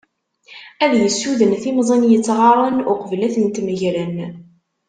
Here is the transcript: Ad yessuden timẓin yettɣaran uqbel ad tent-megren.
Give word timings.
Ad 0.83 0.93
yessuden 1.01 1.53
timẓin 1.61 2.03
yettɣaran 2.11 2.77
uqbel 2.91 3.21
ad 3.27 3.31
tent-megren. 3.35 4.15